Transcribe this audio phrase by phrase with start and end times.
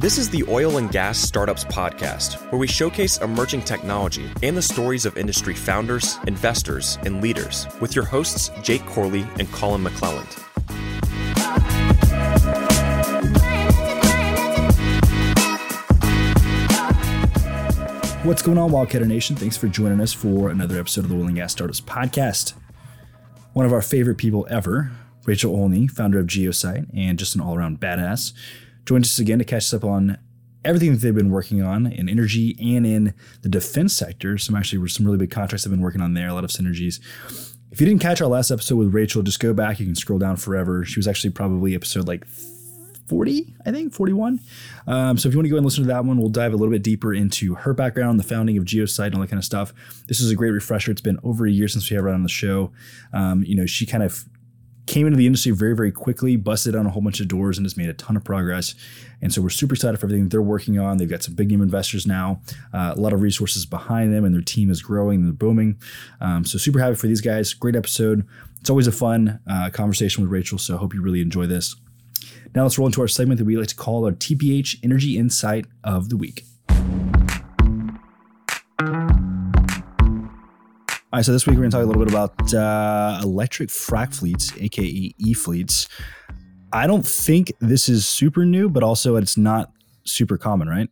[0.00, 4.62] This is the Oil and Gas Startups Podcast, where we showcase emerging technology and the
[4.62, 10.38] stories of industry founders, investors, and leaders with your hosts, Jake Corley and Colin McClelland.
[18.24, 19.36] What's going on, Wildcatter Nation?
[19.36, 22.54] Thanks for joining us for another episode of the Oil and Gas Startups Podcast.
[23.52, 24.92] One of our favorite people ever,
[25.26, 28.32] Rachel Olney, founder of Geosite and just an all around badass,
[28.84, 30.18] joins us again to catch us up on
[30.64, 34.36] everything that they've been working on in energy and in the defense sector.
[34.38, 36.50] Some actually were some really big contracts they've been working on there, a lot of
[36.50, 37.00] synergies.
[37.70, 39.78] If you didn't catch our last episode with Rachel, just go back.
[39.78, 40.84] You can scroll down forever.
[40.84, 42.26] She was actually probably episode like
[43.10, 44.40] 40, I think, 41.
[44.86, 46.56] Um, so if you want to go and listen to that one, we'll dive a
[46.56, 49.44] little bit deeper into her background, the founding of Geosite, and all that kind of
[49.44, 49.72] stuff.
[50.08, 50.90] This is a great refresher.
[50.90, 52.72] It's been over a year since we have her on the show.
[53.12, 54.24] Um, you know, she kind of
[54.90, 57.64] came into the industry very, very quickly, busted on a whole bunch of doors, and
[57.64, 58.74] has made a ton of progress.
[59.22, 60.96] And so we're super excited for everything they're working on.
[60.96, 62.40] They've got some big name investors now,
[62.74, 65.78] uh, a lot of resources behind them, and their team is growing and they're booming.
[66.20, 67.54] Um, so super happy for these guys.
[67.54, 68.26] Great episode.
[68.60, 70.58] It's always a fun uh, conversation with Rachel.
[70.58, 71.76] So I hope you really enjoy this.
[72.52, 75.66] Now let's roll into our segment that we like to call our TPH Energy Insight
[75.84, 76.44] of the Week.
[81.12, 83.68] All right, so this week we're going to talk a little bit about uh, electric
[83.68, 85.88] frac fleets, aka e fleets.
[86.72, 89.72] I don't think this is super new, but also it's not
[90.04, 90.88] super common, right?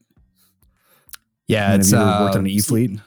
[1.46, 2.98] Yeah, it's have you uh, worked on an e fleet.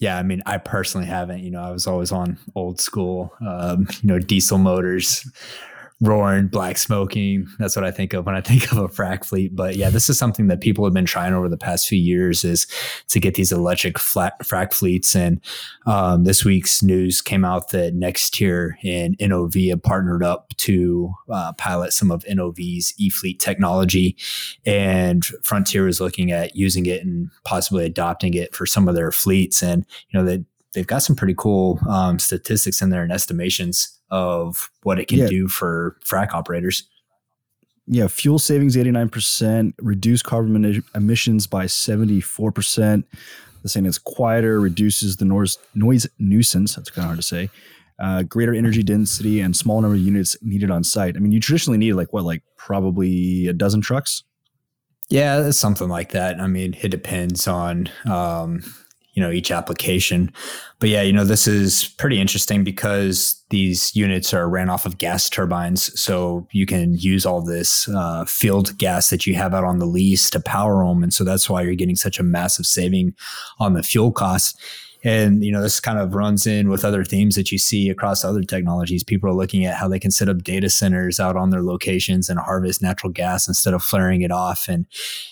[0.00, 1.44] Yeah, I mean, I personally haven't.
[1.44, 5.24] You know, I was always on old school, um, you know, diesel motors,
[6.00, 7.48] roaring, black smoking.
[7.58, 9.54] That's what I think of when I think of a frac fleet.
[9.54, 12.44] But yeah, this is something that people have been trying over the past few years
[12.44, 12.66] is
[13.08, 15.16] to get these electric flat frac fleets.
[15.16, 15.40] And
[15.86, 21.52] um, this week's news came out that Nextier and NOV have partnered up to uh,
[21.54, 24.16] pilot some of NOV's e-fleet technology,
[24.66, 29.10] and Frontier is looking at using it and possibly adopting it for some of their
[29.10, 29.62] fleets.
[29.62, 33.97] And you know that they've got some pretty cool um, statistics in there and estimations
[34.10, 35.28] of what it can Yeah.
[35.28, 36.84] do for frac operators.
[37.86, 43.04] Yeah, fuel savings 89%, reduce carbon emi- emissions by 74%.
[43.62, 46.74] The saying it's quieter, reduces the noise, noise nuisance.
[46.74, 47.50] That's kind of hard to say.
[47.98, 51.16] Uh, greater energy density and small number of units needed on site.
[51.16, 54.22] I mean, you traditionally need like what, like probably a dozen trucks?
[55.08, 56.38] Yeah, something like that.
[56.38, 58.62] I mean, it depends on um,
[59.18, 60.32] you know each application,
[60.78, 64.98] but yeah, you know this is pretty interesting because these units are ran off of
[64.98, 69.64] gas turbines, so you can use all this uh, field gas that you have out
[69.64, 72.64] on the lease to power them, and so that's why you're getting such a massive
[72.64, 73.12] saving
[73.58, 74.56] on the fuel costs.
[75.04, 78.24] And you know this kind of runs in with other themes that you see across
[78.24, 79.04] other technologies.
[79.04, 82.28] People are looking at how they can set up data centers out on their locations
[82.28, 84.86] and harvest natural gas instead of flaring it off, and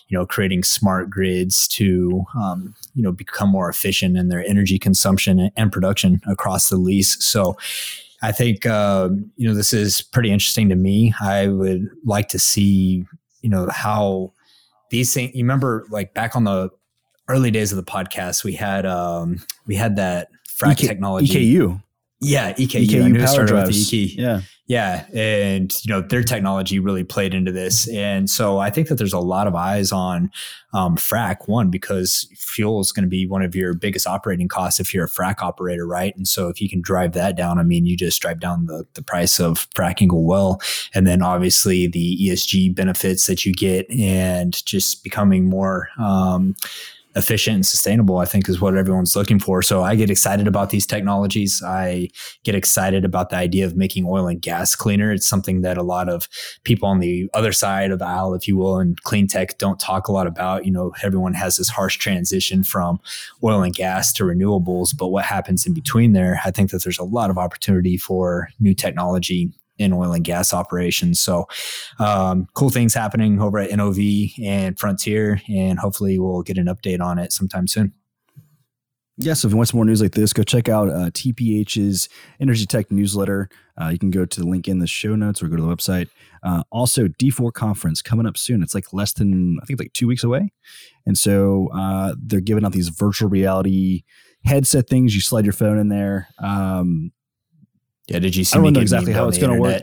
[0.08, 4.78] you know creating smart grids to um, you know become more efficient in their energy
[4.78, 7.16] consumption and production across the lease.
[7.24, 7.56] So.
[8.22, 11.12] I think um, you know this is pretty interesting to me.
[11.20, 13.04] I would like to see
[13.42, 14.32] you know how
[14.90, 15.34] these things.
[15.34, 16.70] You remember like back on the
[17.28, 21.52] early days of the podcast, we had um, we had that frac EK technology.
[21.54, 21.82] EKU.
[22.20, 22.86] Yeah, EKU.
[22.86, 23.92] EKU power drives.
[23.92, 24.40] Yeah.
[24.68, 28.96] Yeah, and you know their technology really played into this, and so I think that
[28.96, 30.32] there's a lot of eyes on
[30.74, 31.46] um, frac.
[31.46, 35.04] One because fuel is going to be one of your biggest operating costs if you're
[35.04, 36.16] a frac operator, right?
[36.16, 38.84] And so if you can drive that down, I mean, you just drive down the
[38.94, 40.60] the price of fracking a well,
[40.92, 45.90] and then obviously the ESG benefits that you get, and just becoming more.
[45.96, 46.56] Um,
[47.16, 49.62] efficient and sustainable, I think is what everyone's looking for.
[49.62, 51.62] So I get excited about these technologies.
[51.64, 52.10] I
[52.44, 55.10] get excited about the idea of making oil and gas cleaner.
[55.10, 56.28] It's something that a lot of
[56.64, 59.80] people on the other side of the aisle, if you will, and clean tech don't
[59.80, 60.66] talk a lot about.
[60.66, 63.00] You know, everyone has this harsh transition from
[63.42, 66.98] oil and gas to renewables, but what happens in between there, I think that there's
[66.98, 71.20] a lot of opportunity for new technology in oil and gas operations.
[71.20, 71.46] So,
[71.98, 73.98] um, cool things happening over at NOV
[74.42, 77.92] and Frontier, and hopefully we'll get an update on it sometime soon.
[79.18, 82.10] Yeah, so if you want some more news like this, go check out uh, TPH's
[82.38, 83.48] Energy Tech newsletter.
[83.80, 85.68] Uh, you can go to the link in the show notes or go to the
[85.68, 86.08] website.
[86.42, 88.62] Uh, also, D4 conference coming up soon.
[88.62, 90.52] It's like less than, I think, like two weeks away.
[91.06, 94.04] And so uh, they're giving out these virtual reality
[94.44, 95.14] headset things.
[95.14, 96.28] You slide your phone in there.
[96.38, 97.10] Um,
[98.08, 99.82] Yeah, did you see I don't know exactly how it's going to work.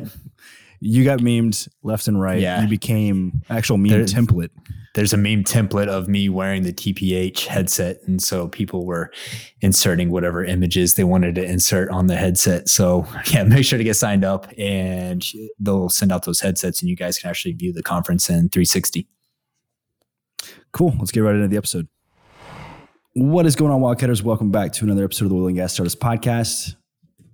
[0.80, 2.40] You got memed left and right.
[2.40, 2.62] Yeah.
[2.62, 4.50] You became actual meme template.
[4.96, 9.12] There's a meme template of me wearing the TPH headset, and so people were
[9.62, 12.70] inserting whatever images they wanted to insert on the headset.
[12.70, 15.26] So yeah, make sure to get signed up, and
[15.58, 19.08] they'll send out those headsets, and you guys can actually view the conference in 360.
[20.74, 20.94] Cool.
[21.00, 21.88] Let's get right into the episode.
[23.14, 24.22] What is going on, Wildcatters?
[24.22, 26.76] Welcome back to another episode of the Oil and Gas Startups Podcast.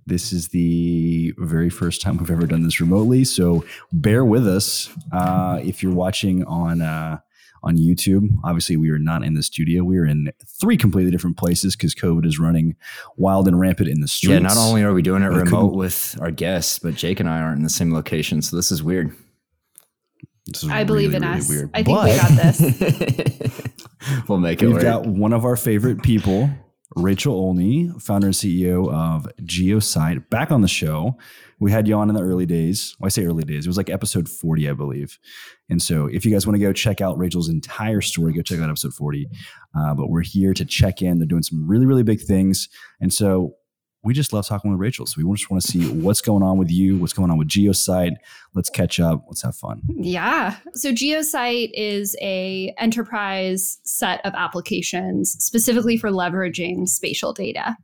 [0.06, 4.88] This is the very first time we've ever done this remotely, so bear with us.
[5.12, 7.18] Uh, if you're watching on uh,
[7.62, 9.84] on YouTube, obviously we are not in the studio.
[9.84, 12.74] We are in three completely different places because COVID is running
[13.16, 14.32] wild and rampant in the streets.
[14.32, 17.40] Yeah, not only are we doing it remote with our guests, but Jake and I
[17.40, 19.14] aren't in the same location, so this is weird.
[20.46, 21.48] This is I believe in really us.
[21.48, 21.70] weird.
[21.74, 23.70] I think But we got this.
[24.28, 24.82] we'll make it We've work.
[24.82, 26.50] got one of our favorite people,
[26.96, 31.16] Rachel Olney, founder and CEO of Geosite, back on the show.
[31.60, 32.96] We had you on in the early days.
[32.98, 33.66] Well, I say early days.
[33.66, 35.18] It was like episode 40, I believe.
[35.68, 38.58] And so if you guys want to go check out Rachel's entire story, go check
[38.58, 39.28] out episode 40.
[39.78, 41.18] Uh, but we're here to check in.
[41.18, 42.68] They're doing some really, really big things.
[43.00, 43.54] And so
[44.02, 45.06] we just love talking with Rachel.
[45.06, 47.48] So we just want to see what's going on with you, what's going on with
[47.48, 48.14] Geosite.
[48.54, 49.24] Let's catch up.
[49.28, 49.82] Let's have fun.
[49.88, 50.56] yeah.
[50.74, 57.76] So GeoSite is a enterprise set of applications specifically for leveraging spatial data.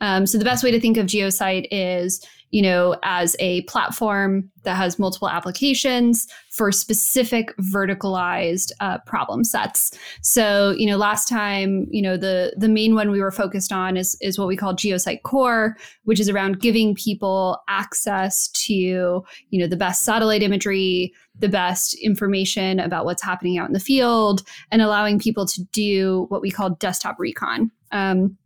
[0.00, 4.48] Um, so the best way to think of GeoSite is, you know, as a platform
[4.64, 9.90] that has multiple applications for specific verticalized uh, problem sets.
[10.20, 13.96] So, you know, last time, you know, the the main one we were focused on
[13.96, 19.24] is is what we call GeoSite Core, which is around giving people access to, you
[19.58, 24.42] know, the best satellite imagery, the best information about what's happening out in the field,
[24.70, 27.70] and allowing people to do what we call desktop recon.
[27.92, 28.36] Um,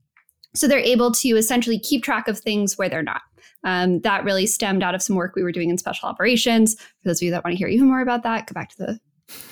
[0.57, 3.23] so they're able to essentially keep track of things where they're not.
[3.65, 6.75] Um, that really stemmed out of some work we were doing in special operations.
[6.75, 8.77] For those of you that want to hear even more about that, go back to
[8.79, 9.01] the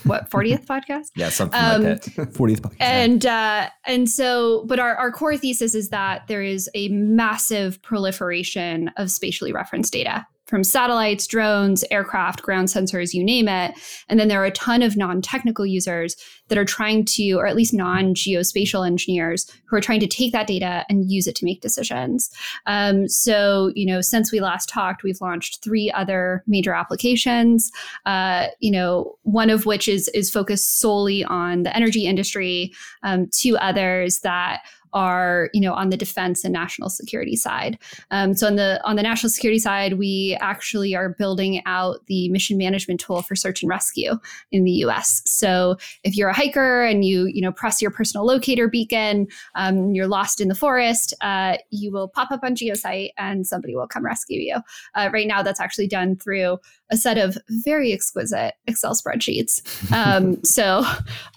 [0.04, 1.08] what 40th podcast.
[1.16, 2.14] yeah, something Um, like that.
[2.32, 2.76] 40th podcast.
[2.78, 7.82] And uh, and so, but our, our core thesis is that there is a massive
[7.82, 13.74] proliferation of spatially referenced data from satellites, drones, aircraft, ground sensors, you name it.
[14.08, 16.16] And then there are a ton of non-technical users
[16.48, 20.46] that are trying to, or at least non-geospatial engineers who are trying to take that
[20.46, 22.30] data and use it to make decisions.
[22.66, 27.70] Um, so, you know, since we last talked, we've launched three other major applications.
[28.04, 32.72] Uh, you know, one of which is is focused solely on the energy industry.
[33.02, 34.62] Um, two others that
[34.94, 37.78] are you know on the defense and national security side.
[38.10, 42.28] Um, so on the on the national security side, we actually are building out the
[42.30, 44.18] mission management tool for search and rescue
[44.52, 45.22] in the U.S.
[45.26, 49.94] So if you're a hiker and you you know press your personal locator beacon, um,
[49.94, 53.88] you're lost in the forest, uh, you will pop up on GeoSite and somebody will
[53.88, 54.56] come rescue you.
[54.94, 56.58] Uh, right now, that's actually done through
[56.90, 59.62] a set of very exquisite Excel spreadsheets.
[59.94, 60.84] Um, so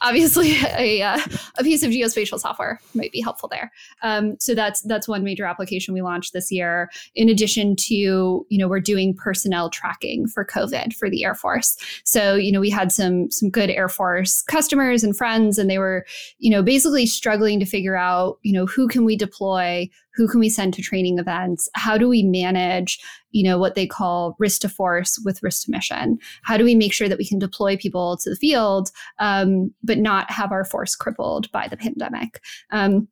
[0.01, 1.19] obviously, a, uh,
[1.57, 3.71] a piece of geospatial software might be helpful there.
[4.03, 6.89] Um, so that's that's one major application we launched this year.
[7.15, 11.77] In addition to, you know, we're doing personnel tracking for COVID for the Air Force.
[12.03, 15.77] So you know, we had some some good Air Force customers and friends, and they
[15.79, 16.05] were,
[16.39, 20.39] you know, basically struggling to figure out, you know, who can we deploy, who can
[20.39, 22.99] we send to training events, how do we manage
[23.31, 26.75] you know what they call risk to force with risk to mission how do we
[26.75, 30.65] make sure that we can deploy people to the field um, but not have our
[30.65, 32.41] force crippled by the pandemic
[32.71, 33.07] um,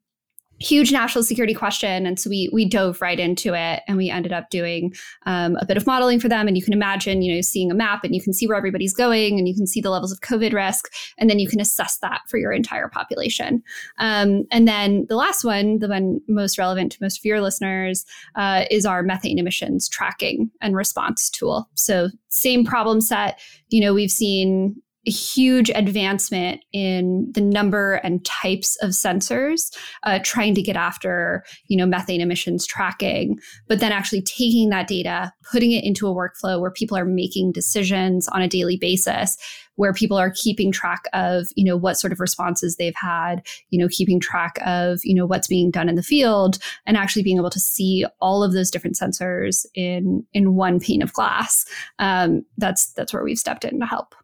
[0.60, 4.32] huge national security question and so we we dove right into it and we ended
[4.32, 4.94] up doing
[5.26, 7.76] um, a bit of modeling for them and you can imagine you know seeing a
[7.76, 10.22] map and you can see where everybody's going and you can see the levels of
[10.22, 13.62] covid risk and then you can assess that for your entire population.
[13.98, 18.06] Um, and then the last one the one most relevant to most of your listeners
[18.36, 21.70] uh, is our methane emissions tracking and response tool.
[21.76, 23.40] So same problem set.
[23.70, 24.76] You know we've seen
[25.08, 31.44] a huge advancement in the number and types of sensors uh, trying to get after
[31.68, 36.14] you know methane emissions tracking but then actually taking that data putting it into a
[36.14, 39.38] workflow where people are making decisions on a daily basis
[39.76, 43.80] where people are keeping track of you know what sort of responses they've had you
[43.80, 47.38] know keeping track of you know what's being done in the field and actually being
[47.38, 51.66] able to see all of those different sensors in in one pane of glass.
[52.00, 54.16] Um, that's that's where we've stepped in to help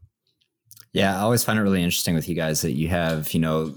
[0.93, 3.73] Yeah, I always find it really interesting with you guys that you have, you know,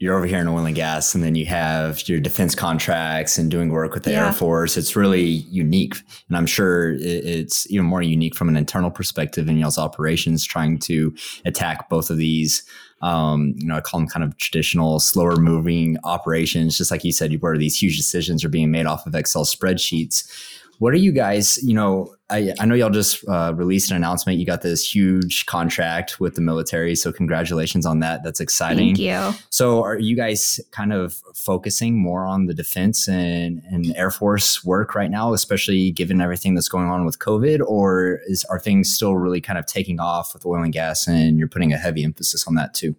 [0.00, 3.50] you're over here in oil and gas, and then you have your defense contracts and
[3.50, 4.26] doing work with the Yeah.
[4.26, 4.76] Air Force.
[4.76, 5.96] It's really unique.
[6.28, 10.78] And I'm sure it's even more unique from an internal perspective in y'all's operations, trying
[10.80, 11.12] to
[11.44, 12.62] attack both of these.
[13.02, 16.78] Um, you know, I call them kind of traditional, slower moving operations.
[16.78, 20.28] Just like you said, where these huge decisions are being made off of Excel spreadsheets.
[20.78, 24.38] What are you guys, you know, I, I know y'all just uh, released an announcement.
[24.38, 26.94] You got this huge contract with the military.
[26.94, 28.22] So, congratulations on that.
[28.22, 28.88] That's exciting.
[28.88, 29.06] thank you
[29.50, 34.64] So, are you guys kind of focusing more on the defense and, and Air Force
[34.64, 37.60] work right now, especially given everything that's going on with COVID?
[37.66, 41.38] Or is, are things still really kind of taking off with oil and gas and
[41.38, 42.94] you're putting a heavy emphasis on that too?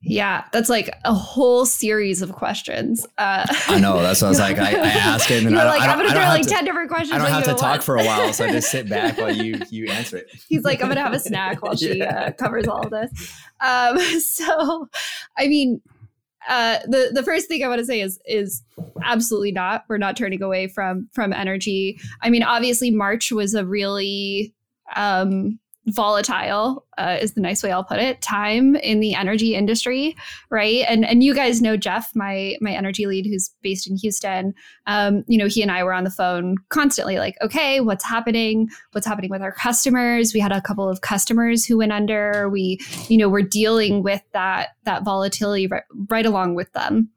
[0.00, 3.04] Yeah, that's like a whole series of questions.
[3.18, 4.00] Uh, I know.
[4.00, 4.58] That's what I was like.
[4.58, 6.48] I, I ask it, and You're I, like, I I'm don't, gonna throw like to,
[6.48, 7.12] ten different questions.
[7.12, 9.60] I don't have to talk for a while, so I just sit back while you
[9.70, 10.30] you answer it.
[10.48, 12.26] He's like, I'm gonna have a snack while she Yeah.
[12.26, 13.32] uh, covers all of this.
[13.60, 14.88] Um, so,
[15.36, 15.80] I mean,
[16.48, 18.62] uh, the the first thing I want to say is is
[19.02, 19.84] absolutely not.
[19.88, 21.98] We're not turning away from from energy.
[22.22, 24.54] I mean, obviously, March was a really
[24.94, 25.58] um,
[25.88, 30.16] volatile uh, is the nice way I'll put it time in the energy industry
[30.50, 30.84] right?
[30.88, 34.54] And and you guys know Jeff my my energy lead who's based in Houston.
[34.86, 38.68] Um you know he and I were on the phone constantly like okay what's happening?
[38.92, 40.32] What's happening with our customers?
[40.34, 42.48] We had a couple of customers who went under.
[42.48, 47.10] We you know we're dealing with that that volatility right, right along with them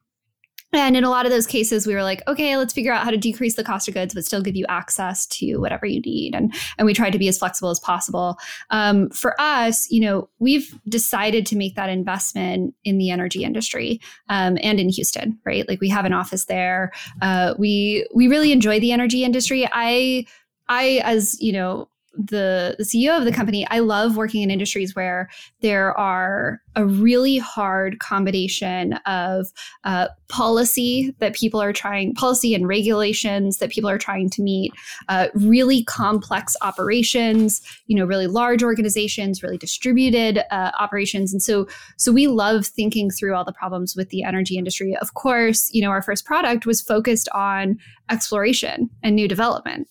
[0.74, 3.12] and in a lot of those cases, we were like, okay, let's figure out how
[3.12, 6.34] to decrease the cost of goods, but still give you access to whatever you need.
[6.34, 8.38] And and we tried to be as flexible as possible.
[8.70, 14.00] Um, for us, you know, we've decided to make that investment in the energy industry
[14.30, 15.68] um, and in Houston, right?
[15.68, 16.92] Like we have an office there.
[17.22, 19.68] Uh, we we really enjoy the energy industry.
[19.72, 20.26] I
[20.70, 25.30] I as you know the, CEO of the company, I love working in industries where
[25.62, 29.48] there are a really hard combination of
[29.84, 34.74] uh, policy that people are trying, policy and regulations that people are trying to meet,
[35.10, 41.68] uh, really complex operations, you know, really large organizations, really distributed uh, operations, and so
[41.98, 44.96] so we love thinking through all the problems with the energy industry.
[44.98, 47.78] Of course, you know, our first product was focused on
[48.10, 49.88] exploration and new development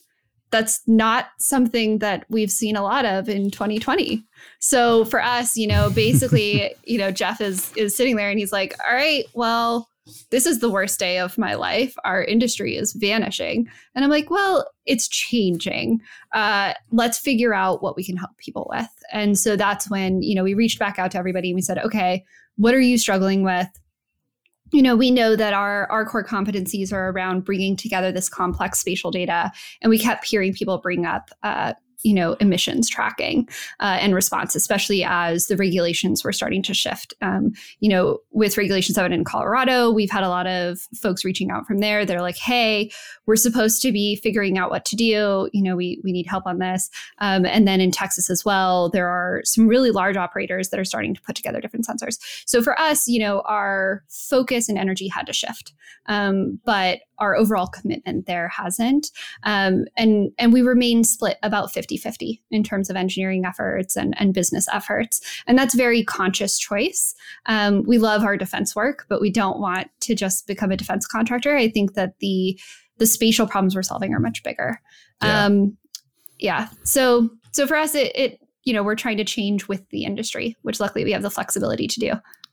[0.50, 4.24] that's not something that we've seen a lot of in 2020.
[4.58, 8.52] So for us, you know, basically, you know, Jeff is is sitting there and he's
[8.52, 9.88] like, "All right, well,
[10.30, 11.94] this is the worst day of my life.
[12.04, 16.00] Our industry is vanishing." And I'm like, "Well, it's changing.
[16.32, 20.34] Uh, let's figure out what we can help people with." And so that's when, you
[20.34, 22.24] know, we reached back out to everybody and we said, "Okay,
[22.56, 23.68] what are you struggling with?"
[24.72, 28.78] You know we know that our our core competencies are around bringing together this complex
[28.78, 29.50] spatial data
[29.82, 33.48] and we kept hearing people bring up uh, you know emissions tracking
[33.80, 37.14] uh, and response especially as the regulations were starting to shift.
[37.20, 41.50] Um, you know with regulation 7 in colorado we've had a lot of folks reaching
[41.50, 42.04] out from there.
[42.04, 42.90] They're like hey
[43.26, 45.48] we're supposed to be figuring out what to do.
[45.52, 46.90] You know we, we need help on this.
[47.18, 50.84] Um, and then in texas as well there are some really large operators that are
[50.84, 52.18] starting to put together different sensors.
[52.46, 55.72] So for us you know our focus and energy had to shift.
[56.06, 59.10] Um, but our overall commitment there hasn't.
[59.44, 64.34] Um, and and we remain split about 50-50 in terms of engineering efforts and, and
[64.34, 65.20] business efforts.
[65.46, 67.14] And that's very conscious choice.
[67.46, 71.06] Um, we love our defense work but we don't want to just become a defense
[71.06, 71.56] contractor.
[71.56, 72.58] I think that the
[72.98, 74.80] the spatial problems we're solving are much bigger.
[75.22, 75.44] Yeah.
[75.46, 75.76] um,
[76.38, 76.68] yeah.
[76.84, 80.56] So so for us it, it you know we're trying to change with the industry
[80.62, 82.12] which luckily we have the flexibility to do.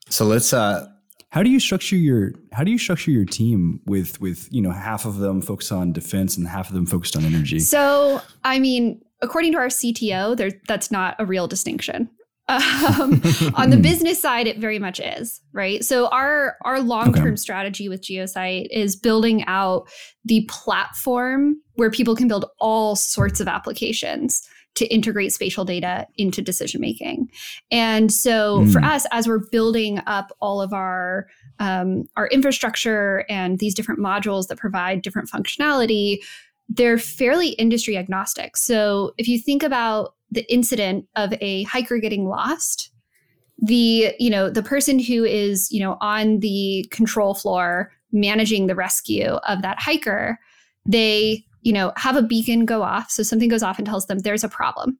[0.10, 0.88] So let's uh
[1.30, 4.72] How do you structure your How do you structure your team with with you know
[4.72, 7.60] half of them focused on defense and half of them focused on energy?
[7.60, 12.10] So, I mean, according to our CTO, there that's not a real distinction.
[12.50, 13.22] Um,
[13.56, 15.84] on the business side, it very much is right.
[15.84, 17.36] So our our long term Okay.
[17.36, 19.90] strategy with Geosite is building out
[20.24, 24.48] the platform where people can build all sorts of applications
[24.78, 27.30] to integrate spatial data into decision making.
[27.72, 28.96] And so for Mm.
[28.96, 31.28] us, as we're building up all of our
[31.60, 36.20] um, our infrastructure and these different modules that provide different functionality,
[36.70, 38.56] they're fairly industry agnostic.
[38.56, 42.92] So if you think about the incident of a hiker getting lost,
[43.60, 48.76] the you know the person who is you know on the control floor managing the
[48.76, 50.38] rescue of that hiker,
[50.86, 54.20] they you know have a beacon go off, so something goes off and tells them
[54.20, 54.98] there's a problem.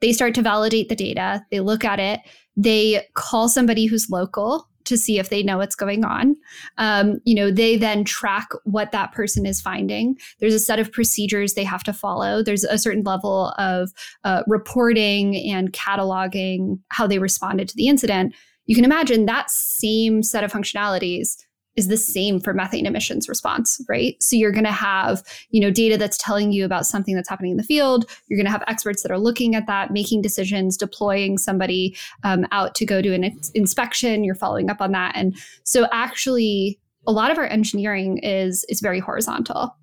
[0.00, 1.44] They start to validate the data.
[1.50, 2.20] They look at it.
[2.56, 6.34] They call somebody who's local to see if they know what's going on.
[6.78, 10.16] Um, you know, they then track what that person is finding.
[10.40, 12.42] There's a set of procedures they have to follow.
[12.42, 13.90] There's a certain level of
[14.24, 18.34] uh, reporting and cataloging how they responded to the incident.
[18.64, 21.36] You can imagine that same set of functionalities
[21.76, 24.20] is the same for methane emissions response, right?
[24.22, 27.52] So you're going to have, you know, data that's telling you about something that's happening
[27.52, 28.06] in the field.
[28.28, 32.46] You're going to have experts that are looking at that, making decisions, deploying somebody um,
[32.50, 34.24] out to go do an ins- inspection.
[34.24, 38.80] You're following up on that, and so actually, a lot of our engineering is is
[38.80, 39.76] very horizontal.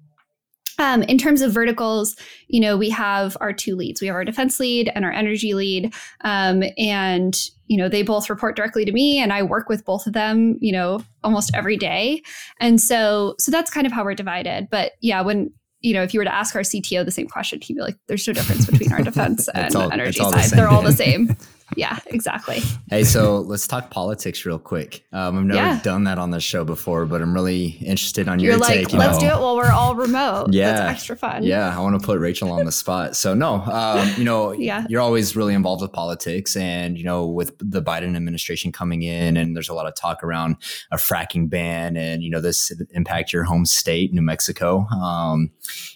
[0.80, 2.16] Um, in terms of verticals,
[2.48, 4.02] you know, we have our two leads.
[4.02, 7.38] We have our defense lead and our energy lead, um, and
[7.68, 10.58] you know, they both report directly to me, and I work with both of them,
[10.62, 12.22] you know, almost every day.
[12.60, 14.68] And so, so that's kind of how we're divided.
[14.70, 17.60] But yeah, when you know, if you were to ask our CTO the same question,
[17.62, 20.46] he'd be like, "There's no difference between our defense and all- energy the side.
[20.46, 20.58] same.
[20.58, 21.36] They're all the same."
[21.76, 22.60] yeah, exactly.
[22.90, 25.04] Hey, so let's talk politics real quick.
[25.12, 25.80] Um, I've never Yeah.
[25.84, 28.94] done that on the show before, but I'm really interested on You're your like, take.
[28.94, 29.30] let's know.
[29.30, 30.48] do it while we're all remote.
[30.54, 30.74] Yeah.
[30.74, 31.44] That's extra fun.
[31.44, 33.16] Yeah, I want to put Rachel on the spot.
[33.16, 34.86] So no, um, you know, Yeah.
[34.90, 39.38] you're always really involved with politics, and you know, with the Biden administration coming in,
[39.38, 40.58] and there's a lot of talk around
[40.92, 45.50] a fracking ban, and you know, this impact your home state, New Mexico, um,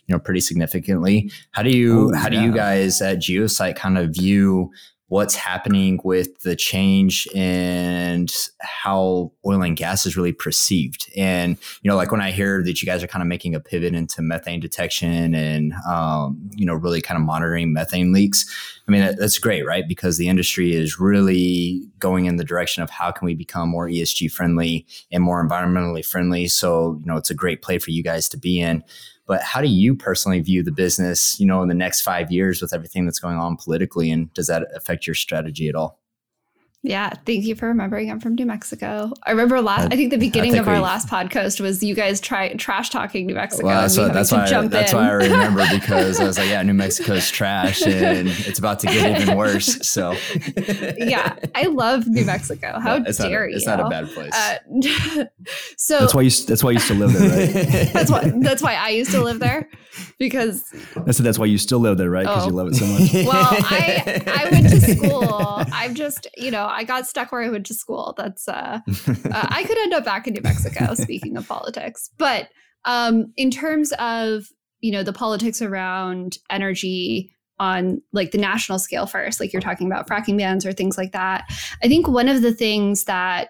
[0.08, 1.30] you know, pretty significantly.
[1.52, 4.72] How do you, Oh, how do you guys at Geosite kind of view?
[5.10, 11.10] What's happening with the change and how oil and gas is really perceived?
[11.16, 13.60] And you know, like when I hear that you guys are kind of making a
[13.60, 18.46] pivot into methane detection and, um, you know, really kind of monitoring methane leaks.
[18.88, 19.88] I mean, that's great, right?
[19.88, 23.88] Because the industry is really going in the direction of how can we become more
[23.88, 26.48] ESG friendly and more environmentally friendly.
[26.48, 28.84] So, you know, it's a great play for you guys to be in.
[29.28, 32.62] But how do you personally view the business, you know, in the next five years
[32.62, 34.10] with everything that's going on politically?
[34.10, 36.00] And does that affect your strategy at all?
[36.88, 39.12] Yeah, thank you for remembering I'm from New Mexico.
[39.24, 39.84] I remember last.
[39.84, 42.90] I- I think the beginning think of our last podcast was you guys try trash
[42.90, 43.68] talking New Mexico.
[43.68, 44.46] Well, and that's, me what, that's to why.
[44.46, 44.98] jump that's in.
[44.98, 48.88] why I remember because I was like, yeah, New Mexico's trash and it's about to
[48.88, 49.86] get even worse.
[49.88, 50.16] So
[50.98, 52.80] yeah, I love New Mexico.
[52.82, 53.58] How it's not, dare a, you?
[53.58, 54.34] It's not a bad place.
[54.34, 55.26] Uh,
[55.78, 56.30] so That's why you.
[56.30, 57.94] That's why you to live there, right?
[57.94, 59.70] that's why that's why I used to live there
[60.20, 60.64] because
[61.06, 62.26] That's that's why you still live there, right?
[62.26, 62.48] Because Oh.
[62.48, 63.14] you love it so much.
[63.26, 65.64] well I I went to school.
[65.72, 68.14] I'm just you know I got stuck where I went to school.
[68.18, 70.94] That's uh, uh I could end up back in New Mexico.
[70.96, 72.50] speaking of politics, but
[72.86, 74.48] um in terms of
[74.82, 79.88] you know the politics around energy on like the national scale first like you're talking
[79.88, 81.44] about fracking bans or things like that
[81.84, 83.50] i think one of the things that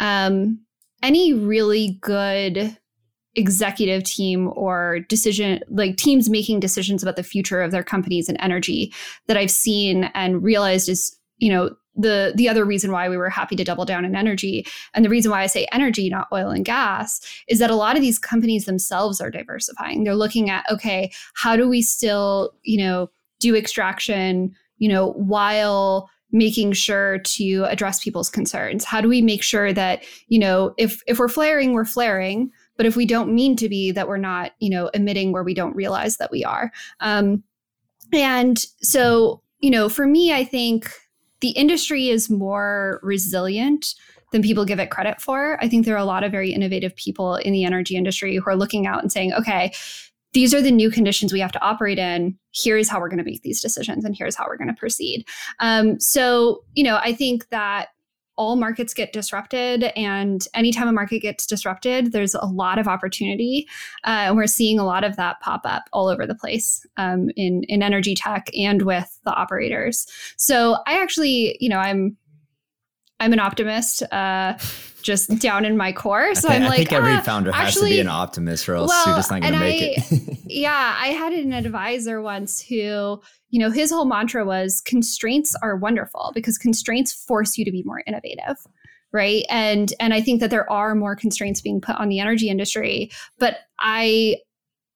[0.00, 0.58] um
[1.02, 2.74] any really good
[3.34, 8.36] executive team or decision like teams making decisions about the future of their companies and
[8.40, 8.92] energy
[9.26, 13.30] that i've seen and realized is you know the the other reason why we were
[13.30, 16.50] happy to double down in energy and the reason why i say energy not oil
[16.50, 20.04] and gas is that a lot of these companies themselves are diversifying.
[20.04, 26.08] They're looking at okay how do we still you know do extraction you know while
[26.34, 28.84] making sure to address people's concerns?
[28.84, 32.50] How do we make sure that you know if if we're flaring we're flaring
[32.82, 35.54] but if we don't mean to be that we're not you know emitting where we
[35.54, 37.40] don't realize that we are um,
[38.12, 40.90] and so you know for me i think
[41.42, 43.94] the industry is more resilient
[44.32, 46.96] than people give it credit for i think there are a lot of very innovative
[46.96, 49.72] people in the energy industry who are looking out and saying okay
[50.32, 52.38] these are the new conditions we have to operate in.
[52.54, 55.26] Here's how we're going to make these decisions, and here's how we're going to proceed.
[55.60, 57.88] Um, so, you know, I think that
[58.42, 63.68] all markets get disrupted, and anytime a market gets disrupted, there's a lot of opportunity,
[64.02, 67.30] uh, and we're seeing a lot of that pop up all over the place um,
[67.36, 70.08] in in energy tech and with the operators.
[70.36, 72.16] So, I actually, you know, I'm
[73.20, 74.02] I'm an optimist.
[74.10, 74.58] Uh,
[75.02, 76.34] just down in my core.
[76.34, 78.74] So I, I'm like, I think every "Ah, founder has to be an optimist, or
[78.76, 80.38] else well, you're just not going to make I- it.
[80.46, 85.76] yeah, I had an advisor once who, you know, his whole mantra was constraints are
[85.76, 88.56] wonderful because constraints force you to be more innovative.
[89.12, 89.44] Right.
[89.50, 93.10] And and I think that there are more constraints being put on the energy industry,
[93.38, 94.36] but I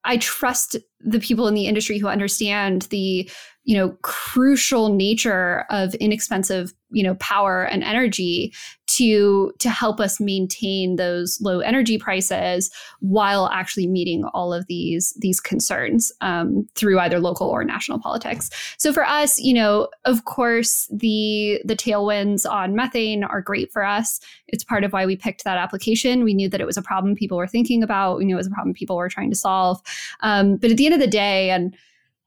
[0.07, 3.29] I trust the people in the industry who understand the,
[3.67, 8.53] you know, crucial nature of inexpensive, you know, power and energy
[8.87, 15.13] to to help us maintain those low energy prices while actually meeting all of these
[15.19, 18.49] these concerns um, through either local or national politics.
[18.77, 23.83] So for us, you know, of course, the the tailwinds on methane are great for
[23.83, 24.21] us.
[24.47, 26.23] It's part of why we picked that application.
[26.23, 28.17] We knew that it was a problem people were thinking about.
[28.17, 29.81] We knew it was a problem people were trying to solve.
[30.21, 31.75] Um, but at the end of the day, and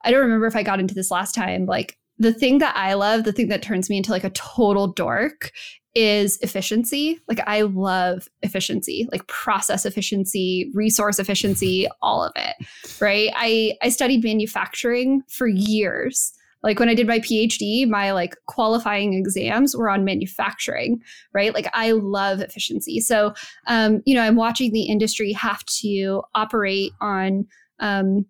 [0.04, 2.94] I don't remember if I got into this last time, like the thing that I
[2.94, 5.52] love, the thing that turns me into like a total dork
[5.94, 7.18] is efficiency.
[7.28, 12.56] Like I love efficiency, like process efficiency, resource efficiency, all of it.
[13.00, 13.30] Right?
[13.34, 16.32] I I studied manufacturing for years.
[16.62, 21.00] Like when I did my PhD, my like qualifying exams were on manufacturing,
[21.32, 21.54] right?
[21.54, 23.00] Like I love efficiency.
[23.00, 23.32] So,
[23.66, 27.46] um, you know, I'm watching the industry have to operate on
[27.78, 28.26] um,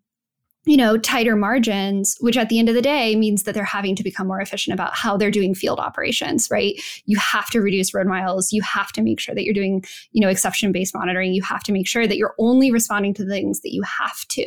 [0.70, 3.96] you know, tighter margins, which at the end of the day means that they're having
[3.96, 6.80] to become more efficient about how they're doing field operations, right?
[7.06, 8.52] You have to reduce road miles.
[8.52, 11.34] You have to make sure that you're doing, you know, exception based monitoring.
[11.34, 14.46] You have to make sure that you're only responding to things that you have to.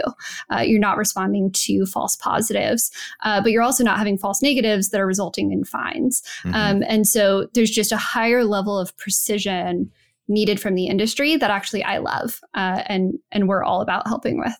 [0.49, 2.89] Uh, you're not responding to false positives,
[3.25, 6.23] uh, but you're also not having false negatives that are resulting in fines.
[6.43, 6.53] Mhm.
[6.53, 9.91] Um, and so there's just a higher level of precision
[10.29, 14.39] needed from the industry that actually I love uh, and and we're all about helping
[14.39, 14.53] with.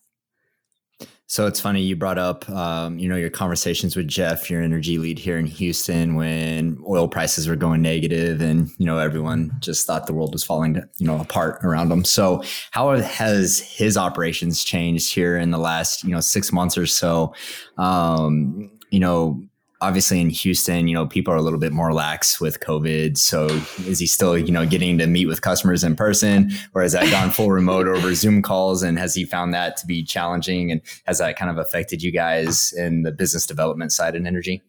[1.28, 4.98] So it's funny you brought up, um, you know, your conversations with Jeff, your energy
[4.98, 9.88] lead here in Houston, when oil prices were going negative, and you know everyone just
[9.88, 12.04] thought the world was falling, you know, apart around them.
[12.04, 16.86] So how has his operations changed here in the last, you know, six months or
[16.86, 17.34] so?
[17.78, 19.42] Um, you know,
[19.84, 23.18] obviously in Houston, you know, people are a little bit more lax with COVID.
[23.18, 23.48] So
[23.86, 27.12] is he still, you know, getting to meet with customers in person or has that
[27.12, 28.82] gone full remote over Zoom calls?
[28.82, 30.72] And has he found that to be challenging?
[30.72, 34.62] And has that kind of affected you guys in the business development side in energy?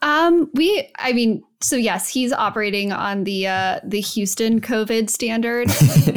[0.00, 5.68] Um, we, I mean, so yes, he's operating on the uh, the Houston COVID standard.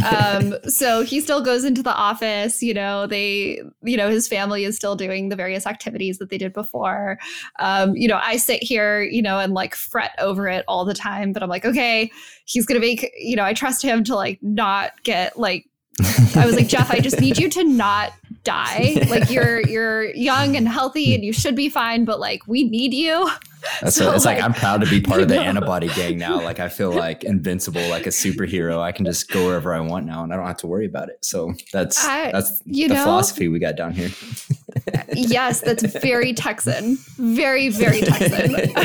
[0.15, 2.61] um, so he still goes into the office.
[2.61, 6.37] You know, they, you know, his family is still doing the various activities that they
[6.37, 7.17] did before.
[7.57, 10.93] Um, you know, I sit here, you know, and like fret over it all the
[10.93, 11.33] time.
[11.33, 12.11] But I'm like, okay,
[12.45, 13.11] he's gonna make.
[13.17, 15.65] You know, I trust him to like not get like
[16.35, 18.13] I was like, Jeff, I just need you to not
[18.43, 18.97] die.
[19.11, 22.93] Like you're you're young and healthy and you should be fine, but like we need
[22.93, 23.29] you.
[23.81, 25.41] That's so, it's like, like, I'm proud to be part of the know.
[25.41, 26.41] antibody gang now.
[26.41, 28.79] Like I feel like invincible, like a superhero.
[28.79, 31.09] I can just go wherever I want now, and I don't have to worry about
[31.09, 31.23] it.
[31.25, 34.09] So that's I, that's the know, philosophy we got down here.
[35.13, 38.55] Yes, that's very Texan, very very Texan.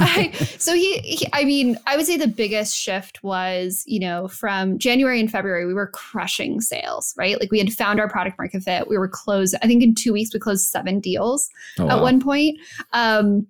[0.00, 4.28] I, so he, he, I mean, I would say the biggest shift was you know
[4.28, 7.38] from January and February we were crushing sales, right?
[7.38, 8.88] Like we had found our product market fit.
[8.88, 9.54] We were closed.
[9.62, 11.48] I think in two weeks we closed seven deals
[11.78, 12.02] oh, at wow.
[12.02, 12.58] one point.
[12.92, 13.46] Um, um,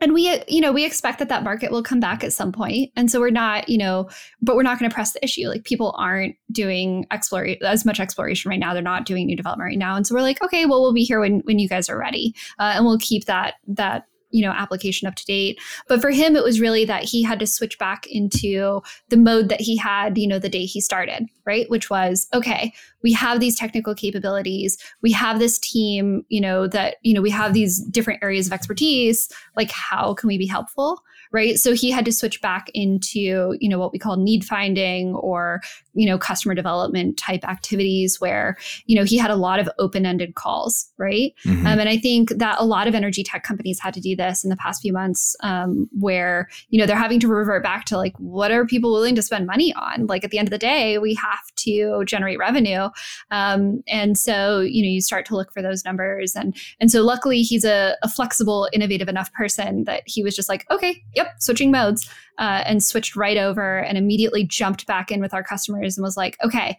[0.00, 2.90] and we you know we expect that that market will come back at some point.
[2.96, 4.08] And so we're not you know
[4.42, 5.48] but we're not going to press the issue.
[5.48, 8.74] Like people aren't doing explore as much exploration right now.
[8.74, 9.96] They're not doing new development right now.
[9.96, 12.34] And so we're like okay well we'll be here when when you guys are ready.
[12.58, 15.58] Uh, and we'll keep that that you know application up to date.
[15.88, 19.48] But for him it was really that he had to switch back into the mode
[19.48, 21.68] that he had you know the day he started right?
[21.70, 24.78] Which was okay we have these technical capabilities.
[25.02, 28.52] We have this team you know that you know we have these different areas of
[28.52, 29.28] expertise.
[29.56, 31.02] Like how can we be helpful
[31.34, 31.58] right?
[31.58, 35.60] So he had to switch back into you know what we call need finding or
[35.92, 40.34] you know customer development type activities where you know he had a lot of open-ended
[40.34, 41.34] calls right?
[41.44, 41.66] Mm-hmm.
[41.66, 44.44] um, and i think that a lot of energy tech companies had to do this
[44.44, 47.96] in the past few months um, where you know they're having to revert back to
[47.96, 50.06] like what are people willing to spend money on?
[50.06, 52.88] Like at the end of the day we have to generate revenue.
[53.30, 56.34] Um, and so you know you start to look for those numbers.
[56.36, 60.48] And and so luckily he's a, a flexible innovative enough person that he was just
[60.48, 62.08] like okay yep switching modes
[62.38, 66.16] uh, and switched right over and immediately jumped back in with our customers and was
[66.16, 66.76] like, okay,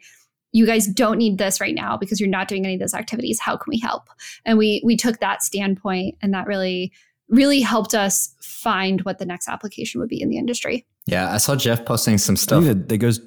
[0.51, 3.39] you guys don't need this right now because you're not doing any of those activities.
[3.39, 4.09] How can we help?
[4.45, 6.93] And we we took that standpoint, and that really
[7.29, 10.85] really helped us find what the next application would be in the industry.
[11.07, 13.19] Yeah, I saw Jeff posting some stuff that, that goes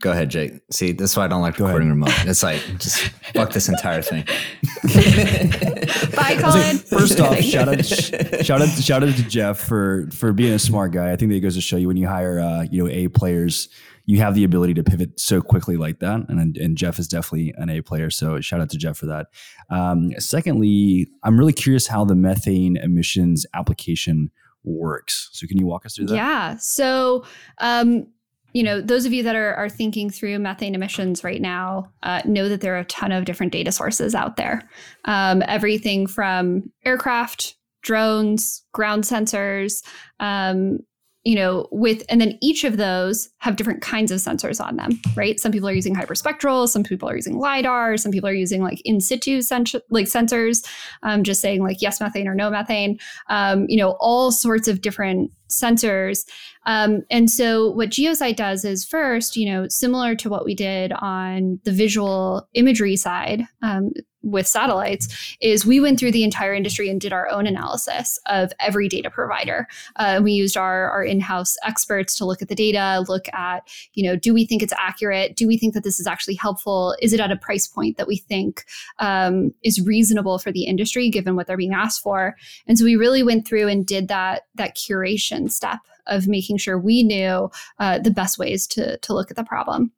[0.00, 0.60] Go ahead, Jake.
[0.72, 2.00] See, that's why I don't like Go recording ahead.
[2.00, 2.28] remote.
[2.28, 2.98] It's like just
[3.34, 4.24] fuck this entire thing.
[6.16, 6.78] Bye, Colin.
[6.78, 7.84] First off, shout out,
[8.44, 11.12] shout out, shout out to Jeff for for being a smart guy.
[11.12, 13.08] I think that it goes to show you when you hire, uh, you know, A
[13.08, 13.68] players,
[14.04, 16.24] you have the ability to pivot so quickly like that.
[16.28, 18.10] And and Jeff is definitely an A player.
[18.10, 19.28] So shout out to Jeff for that.
[19.70, 24.30] Um, secondly, I'm really curious how the methane emissions application
[24.64, 25.28] works.
[25.32, 26.16] So can you walk us through that?
[26.16, 26.56] Yeah.
[26.58, 27.24] So
[27.58, 28.08] um,
[28.52, 32.22] you know, those of you that are, are thinking through methane emissions right now uh,
[32.24, 34.62] know that there are a ton of different data sources out there.
[35.04, 39.84] Um, everything from aircraft, drones, ground sensors,
[40.20, 40.78] um,
[41.24, 44.98] you know, with, and then each of those have different kinds of sensors on them,
[45.14, 45.38] right?
[45.38, 48.80] Some people are using hyperspectral, some people are using LIDAR, some people are using like
[48.84, 50.66] in situ sens- like sensors,
[51.02, 54.80] um, just saying like yes methane or no methane, um, you know, all sorts of
[54.80, 56.26] different sensors.
[56.66, 60.92] Um, and so what Geosite does is first, you know, similar to what we did
[60.92, 66.88] on the visual imagery side, um, with satellites is we went through the entire industry
[66.88, 69.66] and did our own analysis of every data provider.
[69.96, 74.02] Uh, we used our, our in-house experts to look at the data, look at, you
[74.02, 75.36] know, do we think it's accurate?
[75.36, 76.96] Do we think that this is actually helpful?
[77.00, 78.64] Is it at a price point that we think
[78.98, 82.34] um, is reasonable for the industry given what they're being asked for?
[82.66, 86.78] And so we really went through and did that that curation step of making sure
[86.78, 89.92] we knew uh, the best ways to to look at the problem.